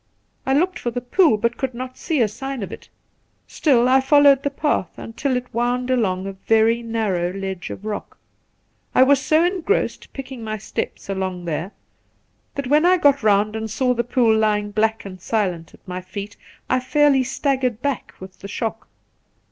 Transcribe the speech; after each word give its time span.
I 0.47 0.55
looked 0.55 0.79
for 0.79 0.89
the 0.89 0.99
pool, 0.99 1.37
but 1.37 1.57
could 1.57 1.75
not 1.75 1.95
see 1.95 2.21
a 2.21 2.27
sign 2.27 2.63
of 2.63 2.71
it. 2.71 2.89
Still 3.45 3.87
I 3.87 4.01
followed 4.01 4.41
the 4.41 4.49
path 4.49 4.97
until 4.97 5.37
it 5.37 5.53
wound 5.53 5.91
along 5.91 6.25
a 6.25 6.31
very 6.31 6.81
narrow 6.81 7.31
ledge 7.31 7.69
of 7.69 7.85
rock. 7.85 8.17
I 8.95 9.03
was 9.03 9.21
so 9.21 9.43
engrossed 9.45 10.11
picking 10.11 10.43
my 10.43 10.57
steps 10.57 11.07
along 11.07 11.45
there 11.45 11.71
that, 12.55 12.65
when 12.65 12.83
I 12.83 12.93
had 12.93 13.01
got 13.01 13.21
round 13.21 13.55
and 13.55 13.69
saw 13.69 13.93
the 13.93 14.03
pool 14.03 14.35
lying 14.35 14.71
black 14.71 15.05
and 15.05 15.21
silent 15.21 15.71
at 15.75 15.87
my 15.87 16.01
feet, 16.01 16.35
I 16.67 16.79
fairly 16.79 17.23
staggered 17.23 17.83
back 17.83 18.15
with 18.19 18.39
the 18.39 18.47
shock. 18.47 18.87